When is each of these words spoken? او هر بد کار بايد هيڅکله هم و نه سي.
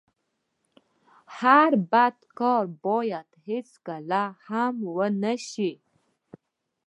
او 0.03 0.03
هر 1.39 1.71
بد 1.91 2.15
کار 2.39 2.63
بايد 2.85 3.27
هيڅکله 3.47 4.23
هم 4.47 4.75
و 4.95 4.97
نه 5.21 5.33
سي. 5.49 5.71